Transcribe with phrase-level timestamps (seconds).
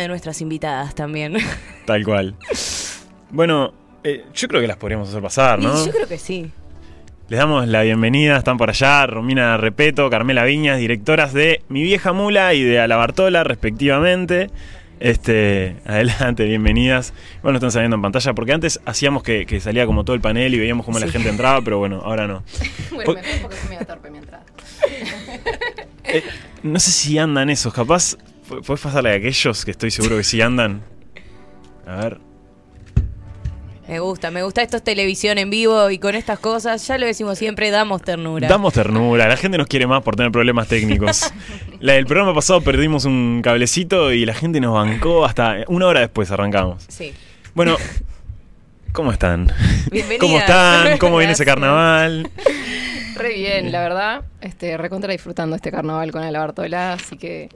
[0.00, 1.36] de nuestras invitadas también.
[1.86, 2.34] Tal cual.
[3.30, 5.80] Bueno, eh, yo creo que las podríamos hacer pasar, ¿no?
[5.82, 6.50] Y yo creo que sí.
[7.28, 12.12] Les damos la bienvenida, están por allá, Romina Repeto, Carmela Viñas, directoras de Mi Vieja
[12.12, 14.48] Mula y de A la Bartola, respectivamente.
[14.98, 17.14] Este, adelante, bienvenidas.
[17.42, 20.52] Bueno, están saliendo en pantalla porque antes hacíamos que, que salía como todo el panel
[20.54, 22.42] y veíamos cómo la gente entraba, pero bueno, ahora no.
[22.90, 24.44] Bueno, mejor porque fue medio torpe mi entrada.
[26.04, 26.24] Eh,
[26.64, 28.16] no sé si andan esos, capaz.
[28.50, 30.82] Pu- ¿Puedes pasarle a aquellos que estoy seguro que sí andan?
[31.86, 32.18] A ver.
[33.88, 34.62] Me gusta, me gusta.
[34.62, 38.46] Esto es televisión en vivo y con estas cosas, ya lo decimos siempre, damos ternura.
[38.46, 41.32] Damos ternura, la gente nos quiere más por tener problemas técnicos.
[41.80, 46.00] La del programa pasado perdimos un cablecito y la gente nos bancó hasta una hora
[46.00, 46.84] después arrancamos.
[46.88, 47.12] Sí.
[47.54, 47.78] Bueno,
[48.92, 49.50] ¿cómo están?
[49.90, 50.20] Bienvenidas.
[50.20, 50.98] ¿Cómo están?
[50.98, 52.30] ¿Cómo viene ese carnaval?
[53.16, 54.22] Re bien, la verdad.
[54.40, 57.48] Este, recontra disfrutando este carnaval con la Bartola, así que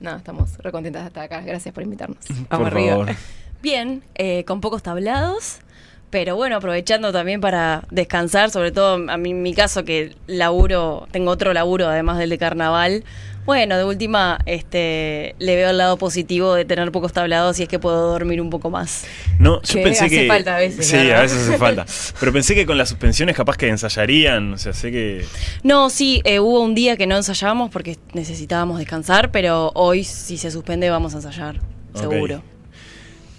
[0.00, 1.40] nada, estamos re contentas de estar acá.
[1.40, 2.18] Gracias por invitarnos.
[2.28, 2.90] Vamos por arriba.
[2.90, 3.08] favor.
[3.62, 5.60] Bien, eh, con pocos tablados,
[6.10, 11.08] pero bueno, aprovechando también para descansar, sobre todo a mí en mi caso que laburo,
[11.10, 13.04] tengo otro laburo además del de carnaval.
[13.46, 17.68] Bueno, de última, este, le veo el lado positivo de tener pocos tablados y es
[17.68, 19.04] que puedo dormir un poco más.
[19.38, 20.28] No, yo Que pensé hace que.
[20.28, 21.18] falta a veces, Sí, ¿verdad?
[21.18, 21.84] a veces hace falta.
[22.20, 24.54] Pero pensé que con las suspensiones capaz que ensayarían.
[24.54, 25.26] O sea, sé que.
[25.62, 30.38] No, sí, eh, hubo un día que no ensayábamos porque necesitábamos descansar, pero hoy si
[30.38, 31.60] se suspende vamos a ensayar,
[31.94, 32.42] seguro.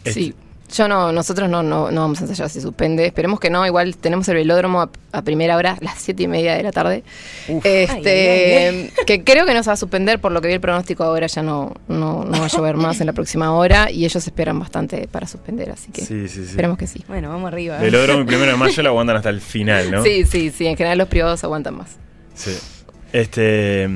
[0.03, 0.35] Este- Sí.
[0.75, 3.05] Yo no, nosotros no, no, no vamos a ensayar si suspende.
[3.05, 3.65] Esperemos que no.
[3.65, 6.71] Igual tenemos el velódromo a, a primera hora, a las siete y media de la
[6.71, 7.03] tarde.
[7.47, 10.61] Este, Ay, que creo que no se va a suspender, por lo que vi el
[10.61, 14.05] pronóstico ahora ya no, no, no va a llover más en la próxima hora y
[14.05, 16.49] ellos esperan bastante para suspender, así que Sí, sí, sí.
[16.49, 17.03] esperemos que sí.
[17.07, 17.77] Bueno, vamos arriba.
[17.77, 20.03] Velódromo y primero de mayo lo aguantan hasta el final, ¿no?
[20.03, 20.67] Sí, sí, sí.
[20.67, 21.91] En general los privados aguantan más.
[22.33, 22.57] Sí.
[23.13, 23.87] Este.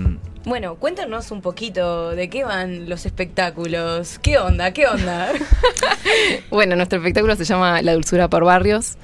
[0.46, 4.20] Bueno, cuéntanos un poquito de qué van los espectáculos.
[4.20, 4.72] ¿Qué onda?
[4.72, 5.32] ¿Qué onda?
[6.50, 8.98] Bueno, nuestro espectáculo se llama La Dulzura por Barrios.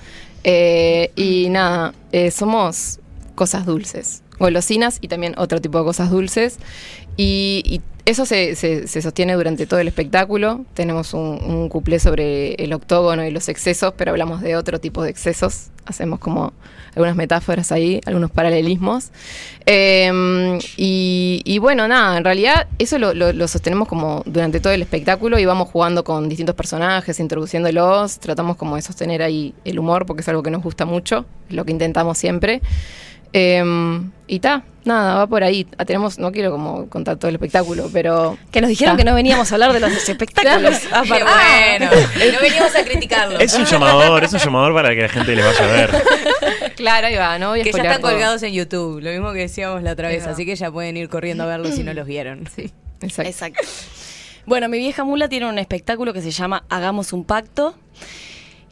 [0.44, 3.00] Eh, y nada, eh, somos
[3.36, 6.58] cosas dulces, golosinas y también otro tipo de cosas dulces.
[7.18, 10.64] Y, y eso se, se- se sostiene durante todo el espectáculo.
[10.74, 15.04] Tenemos un, un cuplé sobre el octógono y los excesos, pero hablamos de otro tipo
[15.04, 15.68] de excesos.
[15.86, 16.54] Hacemos como
[16.96, 19.10] algunas metáforas ahí, algunos paralelismos.
[19.66, 24.82] Eh, y, bueno, nada, en realidad eso lo, lo- lo sostenemos como durante todo el
[24.82, 30.06] espectáculo y vamos jugando con distintos personajes, introduciéndolos, tratamos como de sostener ahí el humor
[30.06, 32.62] porque es algo que nos gusta mucho, es lo que intentamos siempre.
[33.38, 35.68] Eh, y ta, nada, va por ahí.
[35.78, 38.98] Ah, tenemos, no quiero como contar todo el espectáculo, pero Que nos dijeron Ah.
[38.98, 40.80] que no veníamos a hablar de los espectáculos.
[40.92, 41.26] Ah, bueno.
[41.28, 43.38] No venimos a criticarlo.
[43.40, 46.04] Es un llamador, es un llamador para que la gente les vaya a ver.
[46.78, 48.12] claro, ahí va, no voy a Que ya están todo.
[48.12, 51.10] colgados en YouTube, lo mismo que decíamos la otra vez, así que ya pueden ir
[51.10, 52.48] corriendo a verlos si no los vieron.
[52.56, 53.30] Sí, exacto.
[53.30, 53.62] Exacto.
[54.46, 57.76] Bueno, mi vieja mula tiene un espectáculo que se llama Hagamos un pacto.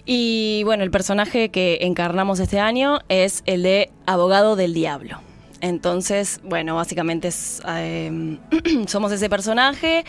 [0.05, 5.21] Y bueno, el personaje que encarnamos este año es el de abogado del diablo.
[5.61, 7.29] Entonces, bueno, básicamente
[7.67, 8.37] eh,
[8.87, 10.03] somos ese personaje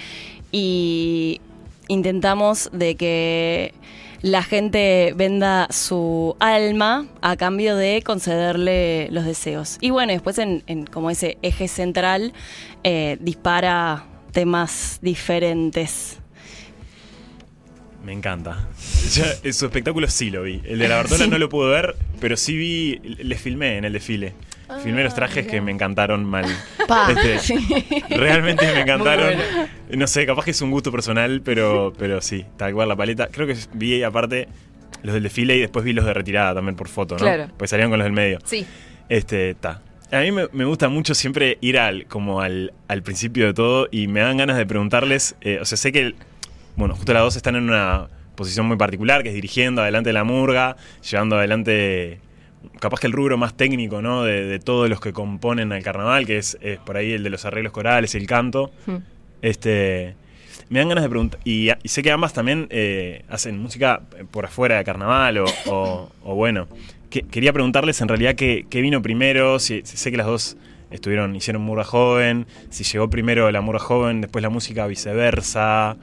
[0.51, 1.41] y
[1.87, 3.75] intentamos de que
[4.21, 9.77] la gente venda su alma a cambio de concederle los deseos.
[9.81, 12.33] Y bueno, después en, en como ese eje central
[12.83, 16.19] eh, dispara temas diferentes.
[18.05, 18.69] Me encanta.
[19.45, 20.61] Eh, su espectáculo sí lo vi.
[20.65, 23.93] El de la Bartola no lo pude ver, pero sí vi, le filmé en el
[23.93, 24.33] desfile.
[24.83, 26.47] Filmé los trajes que me encantaron mal.
[26.89, 27.13] Pa.
[27.13, 27.55] Este,
[28.11, 29.35] realmente me encantaron.
[29.91, 33.29] No sé, capaz que es un gusto personal, pero, pero sí, tal cual la paleta.
[33.31, 34.49] Creo que vi aparte
[35.03, 37.21] los del desfile y después vi los de retirada también por foto, ¿no?
[37.21, 37.49] Claro.
[37.59, 38.39] Pues salieron con los del medio.
[38.45, 38.65] Sí,
[39.09, 39.83] Este, está.
[40.11, 43.89] A mí me, me gusta mucho siempre ir al, como al, al principio de todo
[43.91, 46.15] y me dan ganas de preguntarles, eh, o sea, sé que, el-
[46.77, 50.25] bueno, justo las dos están en una posición muy particular, que es dirigiendo adelante la
[50.25, 50.77] murga,
[51.09, 52.19] llevando adelante,
[52.81, 54.25] capaz que el rubro más técnico, ¿no?
[54.25, 57.31] De, de todos los que componen al carnaval, que es, es por ahí el de
[57.31, 58.73] los arreglos corales, el canto.
[58.87, 58.97] Hmm.
[59.43, 60.15] Este,
[60.71, 64.01] me dan ganas de preguntar, y, y sé que ambas también eh, hacen música
[64.31, 66.67] por afuera de carnaval o, o- o bueno.
[67.11, 70.57] Que- quería preguntarles en realidad qué, qué vino primero, si, si sé que las dos
[70.91, 75.97] estuvieron, hicieron Murga Joven, si llegó primero la Murga Joven, después la música viceversa,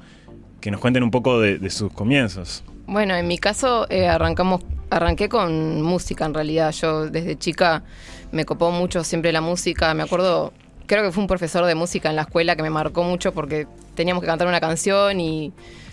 [0.61, 2.63] que nos cuenten un poco de, sus comienzos.
[2.85, 6.71] Bueno, en mi caso eh, arrancamos, arranqué con música en realidad.
[6.71, 7.83] Yo desde chica
[8.31, 9.93] me copó mucho siempre la música.
[9.93, 10.53] Me acuerdo,
[10.85, 13.67] creo que fue un profesor de música en la escuela que me marcó mucho porque
[13.95, 15.51] teníamos que cantar una canción y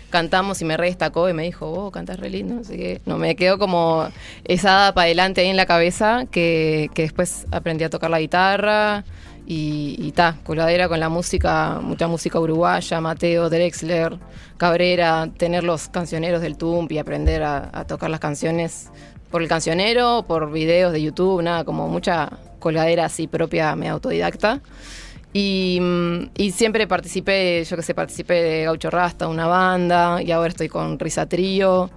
[0.09, 3.01] cantamos y me re destacó y me dijo, oh, cantas re lindo, no sé qué.
[3.05, 4.07] No, me quedó como
[4.43, 9.03] esa para adelante ahí en la cabeza que, que después aprendí a tocar la guitarra
[9.51, 14.15] Y ta, coladera con la música, mucha música uruguaya, Mateo, Drexler,
[14.57, 18.91] Cabrera, tener los cancioneros del TUMP y aprender a, tocar las canciones
[19.31, 22.29] por el cancionero, por videos de YouTube, nada, como mucha
[22.59, 24.61] coladera así propia, me autodidacta.
[25.33, 30.31] Y, mm, y siempre participé, yo que sé, participé de Gaucho Rasta, una banda, y
[30.31, 31.89] ahora estoy con Risa Trío.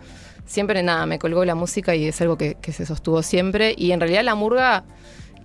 [0.47, 3.75] Siempre nada, me colgó la música y es algo que, que se sostuvo siempre.
[3.77, 4.85] Y en realidad la murga,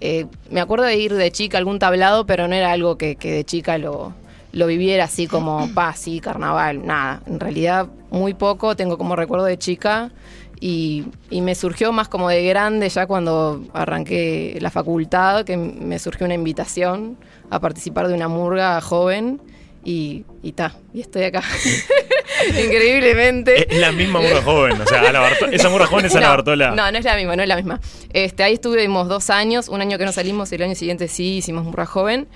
[0.01, 3.15] eh, me acuerdo de ir de chica a algún tablado, pero no era algo que,
[3.15, 4.13] que de chica lo,
[4.51, 7.21] lo viviera así como, pa, sí, carnaval, nada.
[7.25, 10.11] En realidad muy poco, tengo como recuerdo de chica
[10.59, 15.99] y, y me surgió más como de grande ya cuando arranqué la facultad, que me
[15.99, 17.17] surgió una invitación
[17.49, 19.41] a participar de una murga joven
[19.83, 21.43] y, y ta, y estoy acá.
[22.65, 23.73] Increíblemente.
[23.73, 26.33] Es la misma murga joven, o sea, Ana Barto- esa murga joven es Ana no,
[26.33, 26.71] Bartola.
[26.71, 27.79] No, no es la misma, no es la misma.
[28.13, 31.63] Este, ahí estuvimos dos años, un año que no salimos, el año siguiente sí hicimos
[31.63, 32.27] murga joven.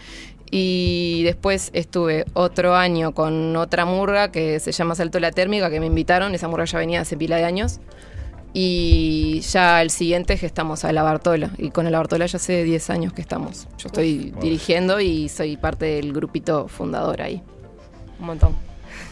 [0.53, 5.80] Y después estuve otro año con otra murga que se llama Salto la Térmica, que
[5.80, 6.36] me invitaron.
[6.36, 7.80] Esa murga ya venía hace pila de años.
[8.53, 11.51] Y ya el siguiente gestamos a la Bartola.
[11.57, 13.69] Y con la Bartola ya hace 10 años que estamos.
[13.77, 14.42] Yo estoy Uf.
[14.44, 17.42] dirigiendo y soy parte del grupito fundador ahí.
[18.19, 18.53] Un montón.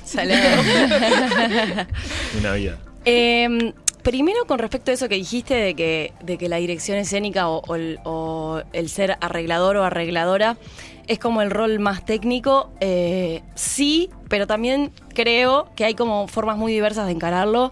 [0.09, 0.61] Salado.
[2.39, 2.77] Una vida.
[3.05, 3.73] Eh,
[4.03, 7.61] primero, con respecto a eso que dijiste de que, de que la dirección escénica o,
[7.67, 10.57] o el, o el ser arreglador o arregladora
[11.07, 16.57] es como el rol más técnico, eh, sí, pero también creo que hay como formas
[16.57, 17.71] muy diversas de encararlo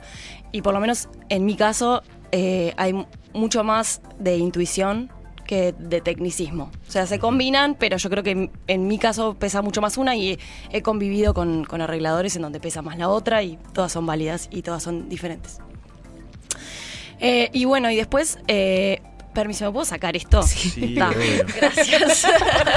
[0.51, 2.01] y por lo menos en mi caso
[2.31, 5.12] eh, hay mu- mucho más de intuición
[5.47, 6.69] que de tecnicismo.
[6.88, 9.97] O sea, se combinan, pero yo creo que en, en mi caso pesa mucho más
[9.97, 10.38] una y
[10.71, 14.47] he, convivido con, con arregladores en donde pesa más la otra y todas son válidas
[14.51, 15.59] y todas son diferentes.
[17.19, 19.01] Eh, y bueno, y después, eh,
[19.33, 20.44] permiso, ¿me puedo sacar esto?
[20.44, 21.45] Sí, obvio.
[21.55, 22.27] Gracias.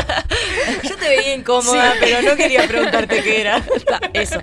[0.88, 1.98] Yo te veía incómoda, Sí.
[2.00, 3.62] pero no quería preguntarte qué era.
[3.86, 4.40] Ta, Eso.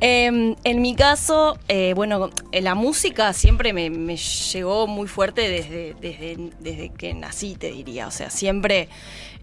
[0.00, 6.50] Eh, en mi caso, eh, bueno, la música siempre me, llegó muy fuerte desde, desde,
[6.60, 8.06] desde que nací, te diría.
[8.06, 8.88] O sea, siempre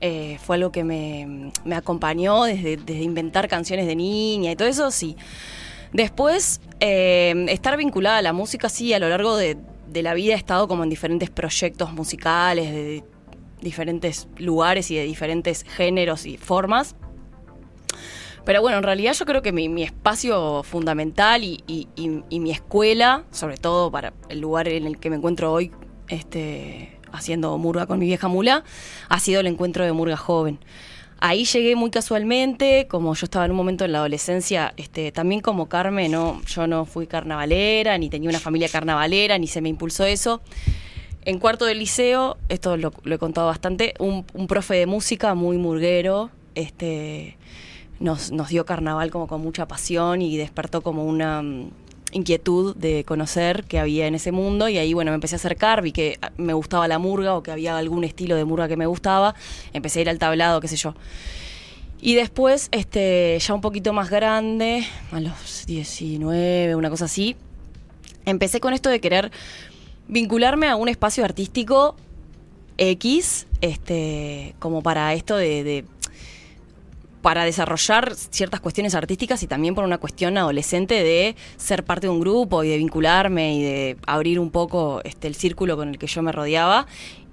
[0.01, 4.67] eh, fue algo que me, me acompañó desde, desde inventar canciones de niña y todo
[4.67, 5.17] eso, sí.
[5.93, 9.57] Después, eh, estar vinculada a la música, sí, a lo largo de,
[9.87, 13.03] de la vida he estado como en diferentes proyectos musicales, de
[13.61, 16.95] diferentes lugares y de diferentes géneros y formas.
[18.45, 23.24] Pero bueno, en realidad yo creo que mi, mi espacio fundamental y, y- mi escuela,
[23.31, 25.71] sobre todo para el lugar en el que me encuentro hoy,
[26.09, 28.63] este, haciendo murga con mi vieja mula,
[29.09, 30.59] ha sido el encuentro de murga joven.
[31.19, 35.41] Ahí llegué muy casualmente, como yo estaba en un momento en la adolescencia, este, también
[35.41, 39.69] como Carmen, no, yo no fui carnavalera, ni tenía una familia carnavalera, ni se me
[39.69, 40.41] impulsó eso.
[41.24, 45.33] En cuarto del liceo, esto lo, lo he contado bastante, un, un profe de música
[45.33, 47.38] muy murguero, este,
[48.00, 51.69] nos, nos dio carnaval como con mucha pasión y despertó como una mm,
[52.12, 55.81] inquietud de conocer qué había en ese mundo y ahí bueno me empecé a acercar,
[55.81, 58.77] vi que ah, me gustaba la murga o que había algún estilo de murga que
[58.77, 59.36] me gustaba,
[59.74, 60.94] empecé a ir al tablado, qué sé yo.
[62.01, 67.36] Y después, este, ya un poquito más grande, a los 19, una cosa así,
[68.25, 69.31] empecé con esto de querer
[70.07, 71.95] vincularme a un espacio artístico
[72.77, 75.86] X, este, como para esto de, de-
[77.25, 82.12] para desarrollar ciertas cuestiones artísticas y también por una cuestión adolescente de ser parte de
[82.12, 85.98] un grupo y de vincularme y de abrir un poco este, el círculo con el
[85.98, 86.86] que yo me rodeaba.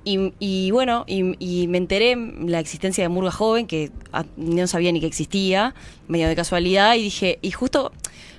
[0.02, 3.90] Y, bueno, y, me enteré la existencia de Murga Joven, que
[4.38, 5.74] no sabía ni que existía,
[6.08, 7.92] medio de casualidad, y dije, y justo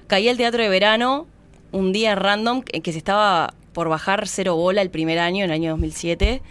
[0.07, 1.27] caí al teatro de verano
[1.72, 5.51] un día random en que se estaba por bajar cero bola el primer año, en
[5.51, 6.41] el año 2007,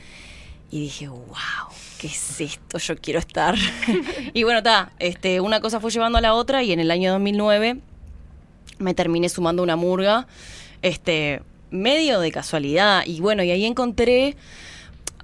[0.70, 1.71] y dije, wow,
[2.02, 2.78] ¿qué es esto?
[2.78, 3.54] Yo quiero estar.
[4.34, 7.12] y bueno, está, este, una cosa fue llevando a la otra y en el año
[7.12, 7.78] 2009
[8.78, 10.26] me terminé sumando una murga,
[10.82, 11.40] este,
[11.70, 13.04] medio de casualidad.
[13.06, 14.36] Y bueno, y ahí encontré,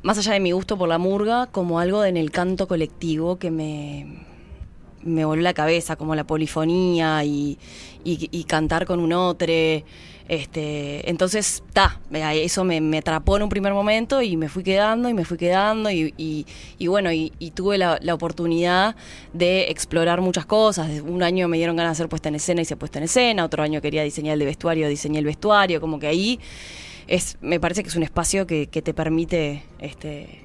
[0.02, 3.50] más allá de mi gusto por la murga, como algo en el canto colectivo que
[3.50, 4.06] me,
[5.02, 7.58] me voló la cabeza, como la polifonía y,
[8.04, 9.52] y- y cantar con un otro.
[10.28, 15.08] Este, entonces, ta, eso me, me atrapó en un primer momento y me fui quedando
[15.08, 18.94] y me fui quedando y, y- bueno, y, tuve la, oportunidad
[19.32, 21.00] de explorar muchas cosas.
[21.00, 23.44] Un año me dieron ganas de hacer puesta en escena y se puesta en escena,
[23.44, 26.40] otro año quería diseñar el de vestuario, diseñé el vestuario, como que ahí
[27.06, 30.40] es, me parece que es un espacio que, te permite este,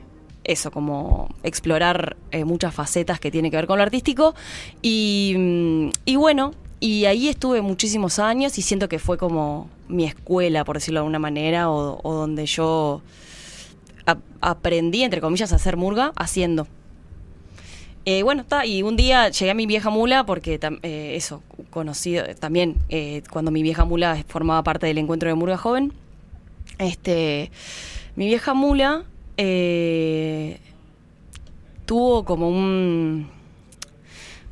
[0.46, 4.34] eso, como explorar eh, muchas facetas que tiene que ver con lo artístico.
[4.82, 10.04] Y, mm, y bueno, y ahí estuve muchísimos años y siento que fue como mi
[10.04, 13.02] escuela, por decirlo de alguna manera, o, o donde yo
[14.06, 16.68] ap- aprendí, entre comillas, a hacer murga haciendo.
[18.06, 22.25] Eh, bueno, está, y un día llegué a mi vieja mula porque eh, eso, conocido
[22.38, 25.94] también eh, cuando mi vieja mula formaba parte del encuentro de Murga Joven.
[26.80, 27.50] Este,
[28.18, 29.06] mi vieja mula
[29.38, 30.60] eh,
[31.86, 33.30] tuvo como un,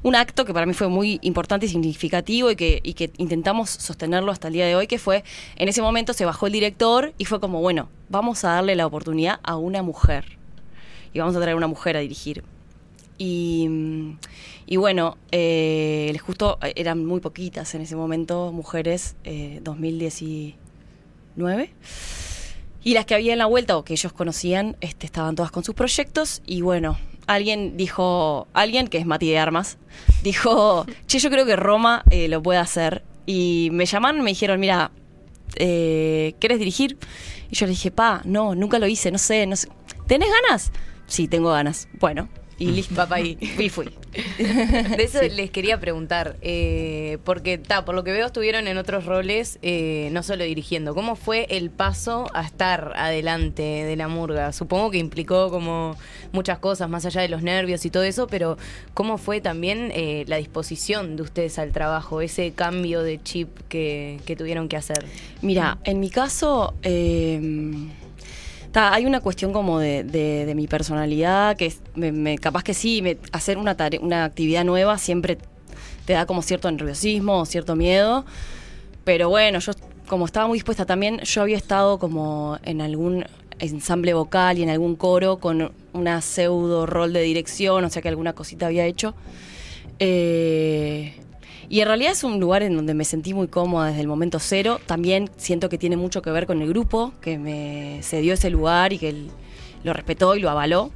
[0.04, 4.48] un acto que para mí fue muy importante y significativo y que, intentamos sostenerlo hasta
[4.48, 5.24] el día de hoy, que fue,
[5.56, 8.88] en ese momento se bajó el director y fue como, bueno, vamos a darle la
[8.88, 10.38] oportunidad a una mujer.
[11.14, 12.44] Y vamos a traer una mujer a dirigir.
[13.18, 13.68] Y,
[14.78, 21.74] bueno, eh, justo eran muy poquitas en ese momento mujeres, eh, 2019.
[22.84, 25.64] Y las que había en la vuelta o que ellos conocían, este, estaban todas con
[25.64, 26.42] sus proyectos.
[26.48, 26.98] Y bueno,
[27.28, 29.78] alguien dijo, alguien que es Mati de Armas,
[30.24, 33.04] dijo, che, yo creo que Roma eh, lo puede hacer.
[33.26, 34.92] Y me llamaron me dijeron, mira,
[35.56, 36.98] eh, ¿querés dirigir?
[37.50, 39.70] Y yo le dije, pa, no, nunca lo hice, no sé, no sé.
[40.08, 40.72] ¿Tenés ganas?
[41.08, 41.88] Sí, tengo ganas.
[42.00, 42.30] Bueno,
[42.62, 42.96] y listo.
[42.96, 43.38] Va pa' ahí.
[43.42, 43.90] Y fui.
[44.38, 49.06] De eso les quería preguntar, eh, porque ta, por lo que veo estuvieron en otros
[49.06, 50.94] roles, eh, no solo dirigiendo.
[50.94, 54.54] ¿Cómo fue el paso a estar adelante de la murga?
[54.54, 55.98] Supongo que implicó como
[56.32, 58.58] muchas cosas, más allá de los nervios y todo eso, pero
[58.94, 64.20] ¿cómo fue también eh, la disposición de ustedes al trabajo, ese cambio de chip que,
[64.26, 65.06] que tuvieron que hacer?
[65.42, 67.40] Mira, en mi caso, eh,
[68.74, 71.82] hay una cuestión como de, mi personalidad, que es-
[72.40, 75.38] capaz que sí, me- hacer una, tare- una actividad nueva siempre
[76.06, 78.26] te da como cierto nerviosismo, cierto miedo,
[79.04, 79.74] pero bueno, yo
[80.08, 83.26] como estaba muy dispuesta también, yo había estado como en algún
[83.60, 88.10] ensamble vocal y en algún coro con una pseudo rol de dirección, o sea que
[88.10, 89.14] alguna cosita había hecho.
[90.00, 91.14] Eh,
[91.72, 94.40] y en realidad es un lugar en donde me sentí muy cómoda desde el momento
[94.40, 94.82] cero.
[94.88, 98.92] También siento que tiene mucho que ver con el grupo, que me cedió ese lugar
[98.92, 99.28] y que
[99.86, 100.92] lo respetó y lo avaló.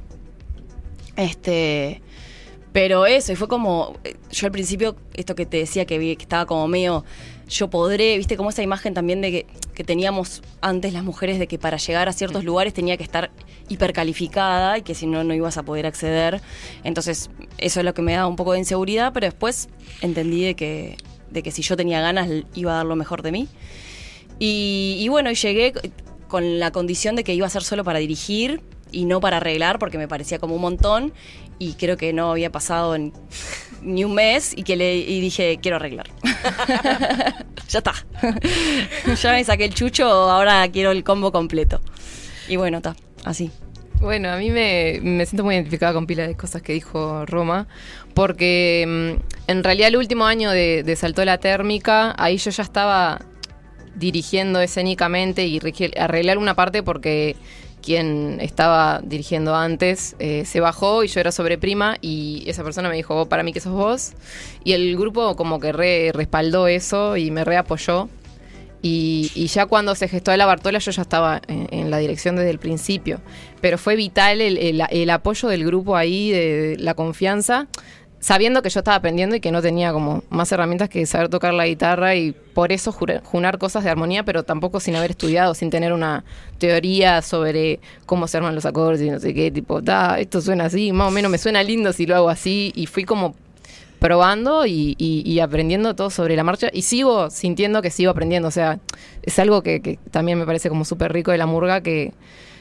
[1.16, 2.02] Este,
[2.72, 6.14] pero eso, y fue como, eh, yo al principio, esto que te decía que, vi,
[6.14, 7.06] que estaba como medio,
[7.48, 11.46] yo podré, viste, como esa imagen también de que, que teníamos antes las mujeres de
[11.46, 13.30] que para llegar a ciertos lugares tenía que estar
[13.68, 16.40] hipercalificada y que si no, no ibas a poder acceder.
[16.82, 19.68] Entonces, eso es lo que me daba un poco de inseguridad, pero después
[20.00, 20.96] entendí de que,
[21.30, 23.48] de que si yo tenía ganas iba a dar lo mejor de mí.
[24.38, 25.72] Y, y bueno, llegué
[26.26, 29.78] con la condición de que iba a ser solo para dirigir y no para arreglar,
[29.78, 31.12] porque me parecía como un montón.
[31.58, 33.12] Y creo que no había pasado en-
[33.86, 36.08] ni un mes y que le y dije, quiero arreglar.
[37.68, 37.94] ya está.
[39.22, 41.80] ya me saqué el chucho, ahora quiero el combo completo.
[42.48, 43.50] Y bueno, está, así.
[44.00, 47.66] Bueno, a mí me, me siento muy identificada con pila de cosas que dijo Roma,
[48.12, 52.62] porque mm, en realidad el último año de, de Saltó la Térmica, ahí yo ya
[52.62, 53.20] estaba
[53.94, 55.60] dirigiendo escénicamente y
[55.98, 57.36] arreglar una parte porque
[57.86, 62.96] quien estaba dirigiendo antes eh, se bajó y yo era sobreprima y esa persona me
[62.96, 64.12] dijo, "Vos, para mí que sos vos,
[64.64, 68.08] y el grupo como que re respaldó eso y me reapoyó.
[68.82, 72.36] Y, y ya cuando se gestó la Bartola yo ya estaba en, en la dirección
[72.36, 73.20] desde el principio.
[73.60, 77.66] Pero fue vital el, el- el apoyo del grupo ahí, de, de la confianza,
[78.18, 81.54] sabiendo que yo estaba aprendiendo y que no tenía como más herramientas que saber tocar
[81.54, 85.54] la guitarra y por eso jura- junar cosas de armonía, pero tampoco sin haber estudiado,
[85.54, 86.24] sin tener una
[86.58, 90.64] teoría sobre cómo se arman los acordes y no sé qué, tipo, da, esto suena
[90.64, 92.72] así, más o menos me suena lindo si lo hago así.
[92.74, 93.34] Y fui como
[93.98, 98.78] probando y, aprendiendo todo sobre la marcha y sigo sintiendo que sigo aprendiendo, o sea,
[99.22, 102.12] es algo que, también me parece como súper rico de la murga que,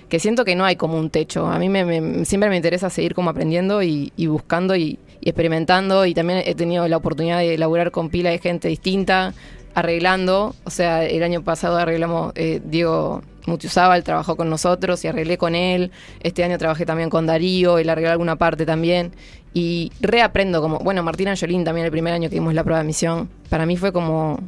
[0.09, 3.15] que siento que no hay como un techo, a mí me, siempre me interesa seguir
[3.15, 7.91] como aprendiendo y buscando y, y experimentando y también he tenido la oportunidad de laburar
[7.91, 9.33] con pila de gente distinta,
[9.73, 15.37] arreglando, o sea, el año pasado arreglamos, eh, Diego Mutiuzábal trabajó con nosotros y arreglé
[15.37, 15.91] con él,
[16.21, 19.11] este año trabajé también con Darío, él arregló alguna parte también.
[19.53, 22.85] Y reaprendo como, bueno, Martina Angelín también el primer año que dimos la prueba de
[22.85, 24.39] misión, para mí fue como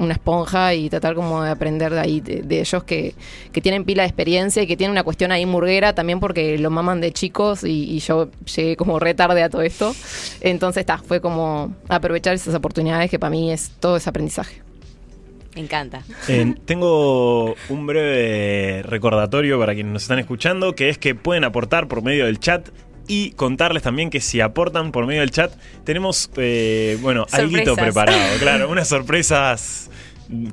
[0.00, 3.14] una esponja y tratar como de aprender de ahí, de, de ellos que,
[3.52, 6.70] que tienen pila de experiencia y que tienen una cuestión ahí murguera también porque lo
[6.70, 9.94] maman de chicos y, y yo llegué como re tarde a todo esto.
[10.40, 14.62] Entonces está, fue como aprovechar esas oportunidades que para mí es todo ese aprendizaje.
[15.54, 16.02] Me encanta.
[16.28, 21.88] Eh, tengo un breve recordatorio para quienes nos están escuchando, que es que pueden aportar
[21.88, 22.68] por medio del chat
[23.12, 25.52] y contarles también que si aportan por medio del chat,
[25.84, 29.90] tenemos, eh, bueno, algo preparado, claro, unas sorpresas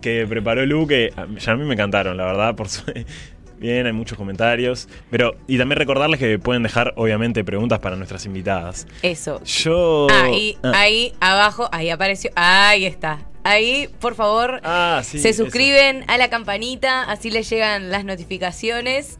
[0.01, 2.81] que preparó Lu que ya a mí me encantaron, la verdad, por su...
[3.59, 8.23] Bien, hay muchos comentarios, pero y también recordarles que pueden dejar obviamente preguntas para nuestras
[8.27, 8.85] invitadas.
[9.01, 9.43] Eso.
[9.43, 10.71] Yo Ahí, Ah.
[10.75, 12.29] ahí abajo, ahí apareció.
[12.35, 13.19] Ahí está.
[13.43, 15.43] Ahí, por favor, Ah, sí, se eso.
[15.45, 19.17] suscriben a la campanita, así les llegan las notificaciones.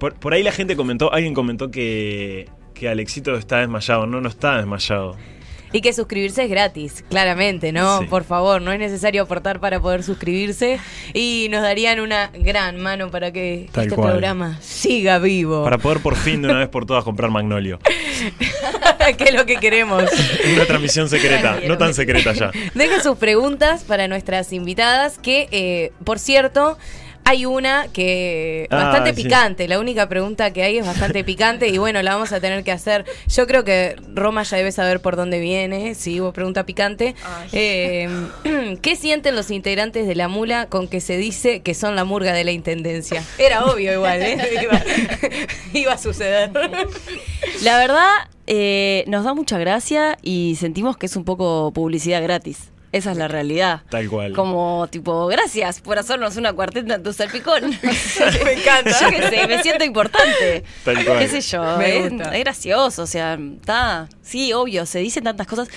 [0.00, 4.06] Por, por ahí la gente comentó, alguien comentó que, que Alexito está desmayado.
[4.06, 5.16] No, no está desmayado.
[5.72, 8.00] Y que suscribirse es gratis, claramente, ¿no?
[8.00, 8.06] Sí.
[8.06, 10.80] Por favor, no es necesario aportar para poder suscribirse.
[11.14, 14.12] Y nos darían una gran mano para que Tal este cual.
[14.12, 15.62] programa siga vivo.
[15.62, 17.78] Para poder por fin de una vez por todas comprar Magnolio.
[19.18, 20.04] que es lo que queremos.
[20.54, 22.50] Una transmisión secreta, no tan secreta ya.
[22.74, 26.78] Dejen sus preguntas para nuestras invitadas, que, eh, por cierto,
[27.30, 29.22] hay una que Ah, bastante sí.
[29.22, 29.68] picante.
[29.68, 32.72] La única pregunta que hay es bastante picante y bueno, la vamos a tener que
[32.72, 33.04] hacer.
[33.28, 37.14] Yo creo que Roma ya debe saber por dónde viene, si hubo pregunta picante.
[37.52, 38.08] Eh,
[38.82, 42.32] ¿Qué sienten los integrantes de la mula con que se dice que son la murga
[42.32, 43.22] de la intendencia?
[43.38, 44.38] Era obvio igual, ¿eh?
[44.62, 44.82] Iba,
[45.72, 46.50] iba a suceder.
[47.62, 48.10] La verdad,
[48.46, 52.70] eh, nos da mucha gracia y sentimos que es un poco publicidad gratis.
[52.92, 53.82] Esa es la realidad.
[53.88, 54.32] Tal cual.
[54.32, 57.70] Como tipo, gracias por hacernos una cuarteta en tu salpicón.
[58.44, 58.90] Me encanta.
[59.00, 60.64] Yo qué sé, me siento importante.
[60.84, 61.18] Tal cual.
[61.20, 61.76] ¿Qué sé yo?
[61.78, 62.36] Me es, gusta.
[62.36, 64.08] es gracioso, o sea, está.
[64.22, 65.68] Sí, obvio, se dicen tantas cosas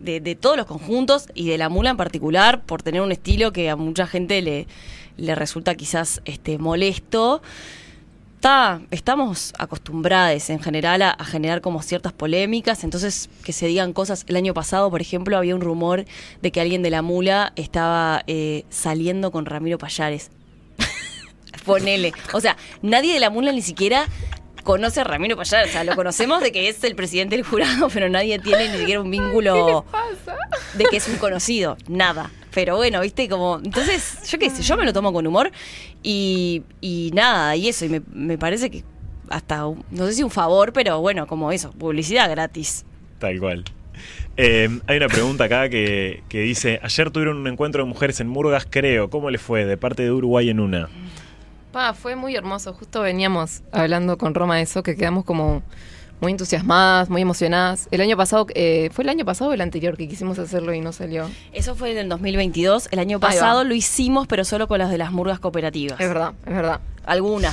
[0.00, 3.52] de, de todos los conjuntos y de la mula en particular por tener un estilo
[3.52, 4.66] que a mucha gente le,
[5.18, 7.42] le resulta quizás este molesto.
[8.44, 13.94] Está, estamos acostumbrados en general a, a generar como ciertas polémicas, entonces que se digan
[13.94, 14.26] cosas.
[14.28, 16.04] El año pasado, por ejemplo, había un rumor
[16.42, 20.30] de que alguien de la mula estaba eh, saliendo con Ramiro Payares.
[21.64, 22.12] Ponele.
[22.34, 24.08] O sea, nadie de la mula ni siquiera
[24.62, 25.70] conoce a Ramiro Payares.
[25.70, 28.76] O sea, lo conocemos de que es el presidente del jurado, pero nadie tiene ni
[28.76, 29.86] siquiera un vínculo
[30.74, 31.78] de que es un conocido.
[31.88, 32.30] Nada.
[32.54, 33.60] Pero bueno, viste, como.
[33.62, 35.50] Entonces, yo qué sé, yo me lo tomo con humor
[36.02, 37.84] y, y nada, y eso.
[37.84, 38.84] Y me, me parece que
[39.28, 42.84] hasta, un- no sé si un favor, pero bueno, como eso, publicidad gratis.
[43.18, 43.64] Tal cual.
[44.36, 48.28] Eh, hay una pregunta acá que, que dice: Ayer tuvieron un encuentro de mujeres en
[48.28, 49.10] Murgas, creo.
[49.10, 49.64] ¿Cómo le fue?
[49.64, 50.88] De parte de Uruguay en una.
[51.72, 52.72] Pa, fue muy hermoso.
[52.72, 55.62] Justo veníamos hablando con Roma de eso, que quedamos como
[56.20, 57.88] muy entusiasmadas, muy emocionadas.
[57.90, 60.80] El año pasado, eh, ¿fue el año pasado o el anterior que quisimos hacerlo y
[60.80, 61.30] no salió?
[61.52, 62.88] Eso fue en el 2022.
[62.90, 66.00] El año pasado lo hicimos, pero solo con las de las murgas cooperativas.
[66.00, 66.80] Es verdad, es verdad.
[67.04, 67.52] Algunas.